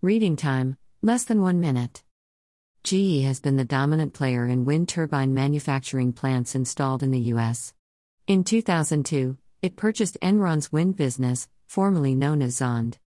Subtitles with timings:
[0.00, 2.04] Reading time less than one minute.
[2.84, 7.74] GE has been the dominant player in wind turbine manufacturing plants installed in the U.S.
[8.28, 12.98] In 2002, it purchased Enron's wind business, formerly known as Zond.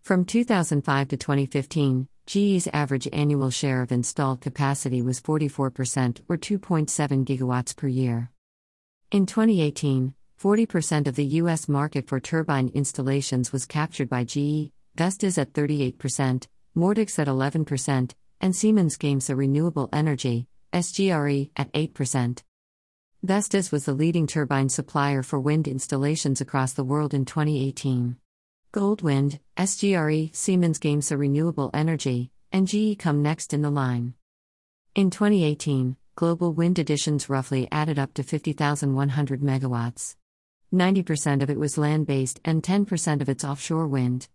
[0.00, 7.26] From 2005 to 2015, GE's average annual share of installed capacity was 44% or 2.7
[7.26, 8.30] gigawatts per year.
[9.10, 11.68] In 2018, 40% of the U.S.
[11.68, 18.56] market for turbine installations was captured by GE, Vestas at 38%, Nordex at 11%, and
[18.56, 22.42] Siemens Gamesa Renewable Energy, SGRE, at 8%.
[23.22, 28.16] Vestas was the leading turbine supplier for wind installations across the world in 2018.
[28.72, 34.14] Goldwind, SGRE, Siemens Gamesa Renewable Energy, and GE come next in the line.
[34.96, 40.16] In 2018, global wind additions roughly added up to 50,100 megawatts.
[40.74, 44.26] 90% of it was land based and 10% of its offshore wind.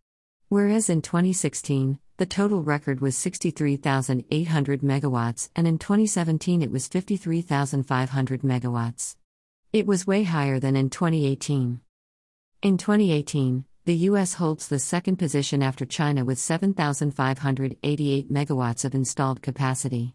[0.53, 8.41] Whereas in 2016, the total record was 63,800 megawatts, and in 2017 it was 53,500
[8.41, 9.15] megawatts.
[9.71, 11.81] It was way higher than in 2018.
[12.61, 14.35] In 2018, the U.S.
[14.35, 20.13] holds the second position after China with 7,588 megawatts of installed capacity.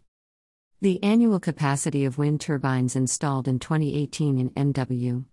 [0.79, 5.25] The annual capacity of wind turbines installed in 2018 in MW.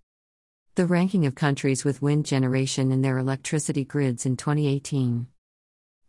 [0.76, 5.26] The ranking of countries with wind generation in their electricity grids in 2018.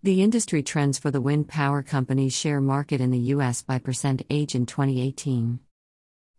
[0.04, 3.62] The industry trends for the wind power companies share market in the U.S.
[3.62, 5.62] by percent age in 2018.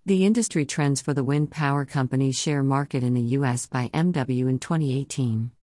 [0.05, 3.65] The industry trends for the wind power companies share market in the U.S.
[3.65, 5.51] by MW in 2018.